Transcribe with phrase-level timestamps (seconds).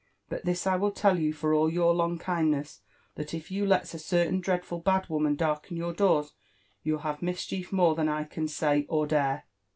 [0.29, 2.81] But this I will tell you for all your long kindness,
[3.13, 6.33] that if you lets a certain dreadful bad woman darken your doors,
[6.81, 9.43] you'll have mischief more than I can say, or dare."